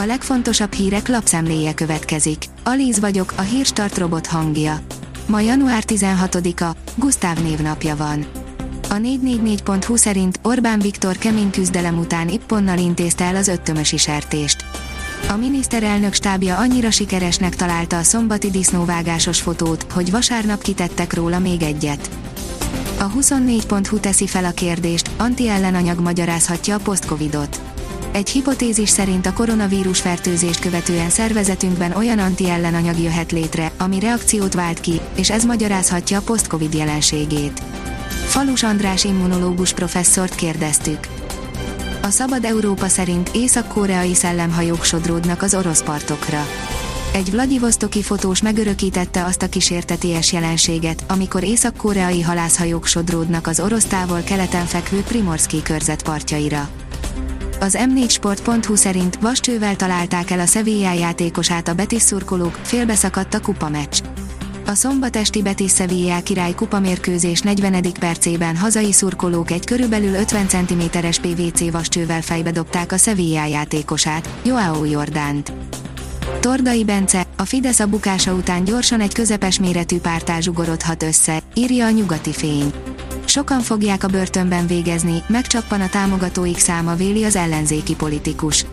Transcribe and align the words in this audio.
A 0.00 0.06
legfontosabb 0.06 0.72
hírek 0.72 1.08
lapszemléje 1.08 1.74
következik. 1.74 2.44
Alíz 2.64 3.00
vagyok, 3.00 3.32
a 3.36 3.40
hírstart 3.40 3.98
robot 3.98 4.26
hangja. 4.26 4.80
Ma 5.26 5.40
január 5.40 5.82
16-a, 5.86 6.76
Gusztáv 6.94 7.42
névnapja 7.42 7.96
van. 7.96 8.26
A 8.88 8.94
444.hu 8.94 9.96
szerint 9.96 10.40
Orbán 10.42 10.78
Viktor 10.78 11.16
kemény 11.16 11.50
küzdelem 11.50 11.98
után 11.98 12.28
Ipponnal 12.28 12.78
intézte 12.78 13.24
el 13.24 13.36
az 13.36 13.48
öttömösi 13.48 13.96
sertést. 13.96 14.64
A 15.28 15.36
miniszterelnök 15.36 16.12
stábja 16.12 16.56
annyira 16.56 16.90
sikeresnek 16.90 17.56
találta 17.56 17.98
a 17.98 18.02
szombati 18.02 18.50
disznóvágásos 18.50 19.40
fotót, 19.40 19.92
hogy 19.92 20.10
vasárnap 20.10 20.62
kitettek 20.62 21.14
róla 21.14 21.38
még 21.38 21.62
egyet. 21.62 22.10
A 22.98 23.10
24.hu 23.10 23.98
teszi 23.98 24.26
fel 24.26 24.44
a 24.44 24.50
kérdést, 24.50 25.10
anti-ellenanyag 25.16 26.00
magyarázhatja 26.00 26.74
a 26.74 26.78
posztcovidot. 26.78 27.60
Egy 28.12 28.28
hipotézis 28.28 28.88
szerint 28.88 29.26
a 29.26 29.32
koronavírus 29.32 30.00
fertőzést 30.00 30.60
követően 30.60 31.10
szervezetünkben 31.10 31.92
olyan 31.92 32.18
anti-ellenanyag 32.18 32.98
jöhet 32.98 33.32
létre, 33.32 33.72
ami 33.78 34.00
reakciót 34.00 34.54
vált 34.54 34.80
ki, 34.80 35.00
és 35.16 35.30
ez 35.30 35.44
magyarázhatja 35.44 36.18
a 36.18 36.22
post-covid 36.22 36.74
jelenségét. 36.74 37.62
Falus 38.24 38.62
András 38.62 39.04
immunológus 39.04 39.72
professzort 39.72 40.34
kérdeztük. 40.34 40.98
A 42.02 42.10
Szabad 42.10 42.44
Európa 42.44 42.88
szerint 42.88 43.30
észak-koreai 43.34 44.14
szellemhajók 44.14 44.84
sodródnak 44.84 45.42
az 45.42 45.54
orosz 45.54 45.82
partokra. 45.82 46.46
Egy 47.12 47.30
Vladivostoki 47.30 48.02
fotós 48.02 48.42
megörökítette 48.42 49.24
azt 49.24 49.42
a 49.42 49.48
kísérteties 49.48 50.32
jelenséget, 50.32 51.04
amikor 51.08 51.42
észak-koreai 51.42 52.22
halászhajók 52.22 52.86
sodródnak 52.86 53.46
az 53.46 53.60
orosz 53.60 53.84
távol 53.84 54.20
keleten 54.20 54.66
fekvő 54.66 55.00
Primorski 55.00 55.62
körzet 55.62 56.02
partjaira. 56.02 56.68
Az 57.60 57.78
m4sport.hu 57.80 58.74
szerint 58.74 59.16
vascsővel 59.20 59.76
találták 59.76 60.30
el 60.30 60.40
a 60.40 60.46
Sevilla 60.46 60.92
játékosát 60.92 61.68
a 61.68 61.74
Betis 61.74 62.02
szurkolók, 62.02 62.58
félbeszakadt 62.62 63.34
a 63.34 63.40
kupa 63.40 63.68
meccs. 63.68 64.00
A 64.66 64.74
szombatesti 64.74 65.42
Betis 65.42 65.72
Sevilla 65.72 66.22
király 66.22 66.54
kupamérkőzés 66.54 67.40
40. 67.40 67.84
percében 68.00 68.56
hazai 68.56 68.92
szurkolók 68.92 69.50
egy 69.50 69.64
körülbelül 69.64 70.14
50 70.14 70.48
cm-es 70.48 71.18
PVC 71.18 71.70
vascsővel 71.70 72.22
fejbe 72.22 72.50
dobták 72.50 72.92
a 72.92 72.96
Sevilla 72.96 73.44
játékosát, 73.44 74.28
Joao 74.44 74.84
Jordánt. 74.84 75.52
Tordai 76.40 76.84
Bence, 76.84 77.26
a 77.36 77.44
Fidesz 77.44 77.80
a 77.80 77.86
bukása 77.86 78.32
után 78.32 78.64
gyorsan 78.64 79.00
egy 79.00 79.14
közepes 79.14 79.58
méretű 79.58 79.98
pártá 79.98 80.40
zsugorodhat 80.40 81.02
össze, 81.02 81.42
írja 81.54 81.86
a 81.86 81.90
nyugati 81.90 82.32
fény. 82.32 82.72
Sokan 83.28 83.60
fogják 83.60 84.04
a 84.04 84.08
börtönben 84.08 84.66
végezni, 84.66 85.22
megcsappan 85.26 85.80
a 85.80 85.88
támogatóik 85.88 86.58
száma 86.58 86.94
véli 86.94 87.24
az 87.24 87.36
ellenzéki 87.36 87.94
politikus. 87.94 88.64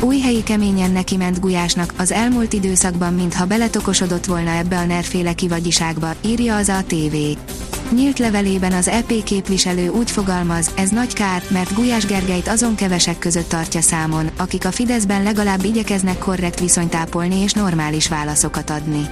Új 0.00 0.20
helyi 0.20 0.42
keményen 0.42 0.90
neki 0.90 1.16
ment 1.16 1.40
Gulyásnak, 1.40 1.94
az 1.96 2.12
elmúlt 2.12 2.52
időszakban 2.52 3.14
mintha 3.14 3.46
beletokosodott 3.46 4.24
volna 4.24 4.50
ebbe 4.50 4.78
a 4.78 4.84
nerféle 4.84 5.32
kivagyiságba, 5.32 6.14
írja 6.24 6.56
az 6.56 6.68
a 6.68 6.82
TV. 6.86 7.16
Nyílt 7.94 8.18
levelében 8.18 8.72
az 8.72 8.88
EP 8.88 9.22
képviselő 9.24 9.88
úgy 9.88 10.10
fogalmaz, 10.10 10.70
ez 10.74 10.90
nagy 10.90 11.12
kár, 11.12 11.42
mert 11.48 11.74
Gulyás 11.74 12.06
Gergelyt 12.06 12.48
azon 12.48 12.74
kevesek 12.74 13.18
között 13.18 13.48
tartja 13.48 13.80
számon, 13.80 14.30
akik 14.36 14.64
a 14.64 14.72
Fideszben 14.72 15.22
legalább 15.22 15.64
igyekeznek 15.64 16.18
korrekt 16.18 16.60
viszonyt 16.60 16.96
és 17.44 17.52
normális 17.52 18.08
válaszokat 18.08 18.70
adni. 18.70 19.08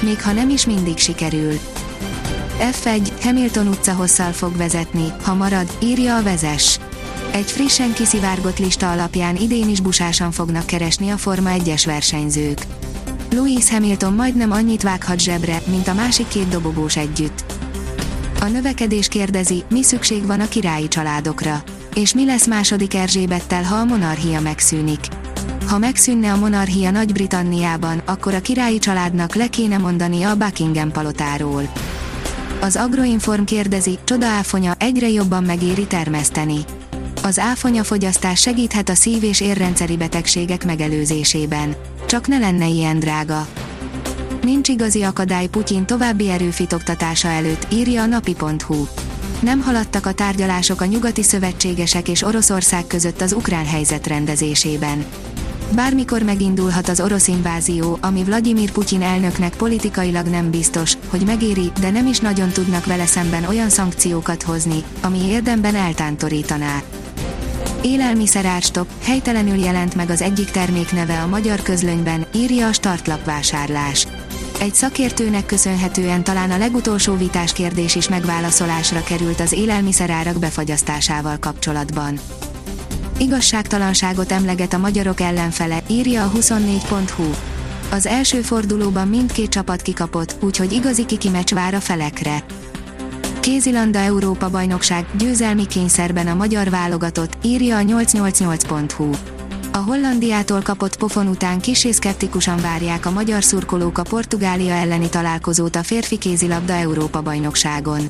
Még 0.00 0.22
ha 0.22 0.32
nem 0.32 0.48
is 0.48 0.66
mindig 0.66 0.98
sikerül. 0.98 1.58
F1, 2.60 3.10
Hamilton 3.20 3.66
utca 3.66 3.94
hosszal 3.94 4.32
fog 4.32 4.56
vezetni, 4.56 5.12
ha 5.22 5.34
marad, 5.34 5.76
írja 5.82 6.16
a 6.16 6.22
vezes. 6.22 6.78
Egy 7.32 7.50
frissen 7.50 7.92
kiszivárgott 7.92 8.58
lista 8.58 8.90
alapján 8.90 9.36
idén 9.36 9.68
is 9.68 9.80
busásan 9.80 10.30
fognak 10.30 10.66
keresni 10.66 11.10
a 11.10 11.16
Forma 11.16 11.50
1-es 11.52 11.82
versenyzők. 11.86 12.66
Louis 13.30 13.70
Hamilton 13.70 14.12
majdnem 14.12 14.52
annyit 14.52 14.82
vághat 14.82 15.20
zsebre, 15.20 15.62
mint 15.66 15.88
a 15.88 15.94
másik 15.94 16.28
két 16.28 16.48
dobogós 16.48 16.96
együtt. 16.96 17.44
A 18.40 18.44
növekedés 18.44 19.08
kérdezi, 19.08 19.64
mi 19.70 19.82
szükség 19.82 20.26
van 20.26 20.40
a 20.40 20.48
királyi 20.48 20.88
családokra. 20.88 21.62
És 21.94 22.14
mi 22.14 22.24
lesz 22.24 22.46
második 22.46 22.94
Erzsébettel, 22.94 23.62
ha 23.62 23.74
a 23.74 23.84
monarchia 23.84 24.40
megszűnik. 24.40 25.06
Ha 25.66 25.78
megszűnne 25.78 26.32
a 26.32 26.36
monarchia 26.36 26.90
Nagy-Britanniában, 26.90 28.02
akkor 28.04 28.34
a 28.34 28.40
királyi 28.40 28.78
családnak 28.78 29.34
le 29.34 29.46
kéne 29.46 29.78
mondania 29.78 30.30
a 30.30 30.36
Buckingham 30.36 30.92
palotáról. 30.92 31.62
Az 32.60 32.76
Agroinform 32.76 33.44
kérdezi, 33.44 33.98
csoda 34.04 34.26
áfonya, 34.26 34.74
egyre 34.78 35.08
jobban 35.08 35.44
megéri 35.44 35.86
termeszteni. 35.86 36.64
Az 37.22 37.38
áfonya 37.38 37.84
fogyasztás 37.84 38.40
segíthet 38.40 38.88
a 38.88 38.94
szív- 38.94 39.22
és 39.22 39.40
érrendszeri 39.40 39.96
betegségek 39.96 40.64
megelőzésében. 40.64 41.76
Csak 42.06 42.26
ne 42.26 42.38
lenne 42.38 42.66
ilyen 42.66 42.98
drága. 42.98 43.46
Nincs 44.42 44.68
igazi 44.68 45.02
akadály 45.02 45.46
Putyin 45.46 45.86
további 45.86 46.30
erőfitoktatása 46.30 47.28
előtt, 47.28 47.66
írja 47.72 48.02
a 48.02 48.06
napi.hu. 48.06 48.86
Nem 49.40 49.60
haladtak 49.60 50.06
a 50.06 50.12
tárgyalások 50.12 50.80
a 50.80 50.84
nyugati 50.84 51.22
szövetségesek 51.22 52.08
és 52.08 52.22
Oroszország 52.22 52.86
között 52.86 53.20
az 53.20 53.32
ukrán 53.32 53.66
helyzet 53.66 54.06
rendezésében. 54.06 55.04
Bármikor 55.74 56.22
megindulhat 56.22 56.88
az 56.88 57.00
orosz 57.00 57.28
invázió, 57.28 57.98
ami 58.00 58.24
Vladimir 58.24 58.70
Putyin 58.70 59.02
elnöknek 59.02 59.56
politikailag 59.56 60.26
nem 60.26 60.50
biztos, 60.50 60.96
hogy 61.08 61.22
megéri, 61.24 61.72
de 61.80 61.90
nem 61.90 62.06
is 62.06 62.18
nagyon 62.18 62.48
tudnak 62.48 62.86
vele 62.86 63.06
szemben 63.06 63.44
olyan 63.44 63.68
szankciókat 63.68 64.42
hozni, 64.42 64.82
ami 65.00 65.18
érdemben 65.18 65.74
eltántorítaná. 65.74 66.82
Élelmiszerárstop, 67.82 68.86
helytelenül 69.02 69.56
jelent 69.56 69.94
meg 69.94 70.10
az 70.10 70.22
egyik 70.22 70.50
termék 70.50 70.92
neve 70.92 71.20
a 71.20 71.26
magyar 71.26 71.62
közlönyben, 71.62 72.26
írja 72.34 72.66
a 72.66 72.72
startlapvásárlás. 72.72 74.06
Egy 74.60 74.74
szakértőnek 74.74 75.46
köszönhetően 75.46 76.24
talán 76.24 76.50
a 76.50 76.58
legutolsó 76.58 77.16
vitás 77.16 77.52
kérdés 77.52 77.94
is 77.94 78.08
megválaszolásra 78.08 79.02
került 79.02 79.40
az 79.40 79.52
élelmiszerárak 79.52 80.38
befagyasztásával 80.38 81.36
kapcsolatban. 81.38 82.18
Igazságtalanságot 83.20 84.32
emleget 84.32 84.72
a 84.72 84.78
magyarok 84.78 85.20
ellenfele, 85.20 85.82
írja 85.86 86.24
a 86.24 86.30
24.hu. 86.30 87.24
Az 87.90 88.06
első 88.06 88.40
fordulóban 88.40 89.08
mindkét 89.08 89.50
csapat 89.50 89.82
kikapott, 89.82 90.36
úgyhogy 90.40 90.72
igazi 90.72 91.06
kiki 91.06 91.28
meccs 91.28 91.54
vár 91.54 91.74
a 91.74 91.80
felekre. 91.80 92.44
Kézilanda 93.40 93.98
Európa 93.98 94.50
bajnokság 94.50 95.06
győzelmi 95.18 95.66
kényszerben 95.66 96.26
a 96.26 96.34
magyar 96.34 96.70
válogatott, 96.70 97.36
írja 97.42 97.76
a 97.78 97.82
888.hu. 97.82 99.10
A 99.72 99.78
Hollandiától 99.78 100.60
kapott 100.60 100.96
pofon 100.96 101.26
után 101.26 101.60
kisé 101.60 101.90
szkeptikusan 101.90 102.60
várják 102.60 103.06
a 103.06 103.10
magyar 103.10 103.42
szurkolók 103.42 103.98
a 103.98 104.02
Portugália 104.02 104.72
elleni 104.72 105.08
találkozót 105.08 105.76
a 105.76 105.82
férfi 105.82 106.18
kézilabda 106.18 106.72
Európa 106.72 107.22
bajnokságon. 107.22 108.00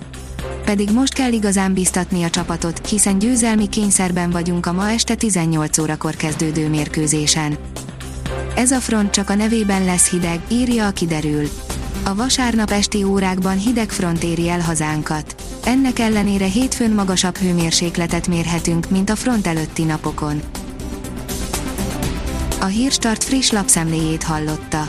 Pedig 0.65 0.91
most 0.93 1.13
kell 1.13 1.33
igazán 1.33 1.75
biztatni 1.75 2.23
a 2.23 2.31
csapatot, 2.31 2.87
hiszen 2.87 3.19
győzelmi 3.19 3.69
kényszerben 3.69 4.31
vagyunk 4.31 4.67
a 4.67 4.73
ma 4.73 4.91
este 4.91 5.15
18 5.15 5.79
órakor 5.79 6.17
kezdődő 6.17 6.69
mérkőzésen. 6.69 7.59
Ez 8.55 8.71
a 8.71 8.81
front 8.81 9.11
csak 9.11 9.31
a 9.31 9.35
nevében 9.35 9.85
lesz 9.85 10.11
hideg, 10.11 10.41
írja 10.49 10.87
a 10.87 10.91
kiderül. 10.91 11.49
A 12.05 12.15
vasárnap 12.15 12.71
esti 12.71 13.03
órákban 13.03 13.59
hideg 13.59 13.91
front 13.91 14.23
éri 14.23 14.49
el 14.49 14.61
hazánkat. 14.61 15.35
Ennek 15.65 15.99
ellenére 15.99 16.45
hétfőn 16.45 16.91
magasabb 16.91 17.37
hőmérsékletet 17.37 18.29
mérhetünk, 18.29 18.91
mint 18.91 19.11
a 19.11 19.17
front 19.17 19.47
előtti 19.47 19.83
napokon. 19.83 20.41
A 22.61 22.65
Hírstart 22.65 23.25
friss 23.25 23.51
lapszemléjét 23.51 24.23
hallotta. 24.23 24.89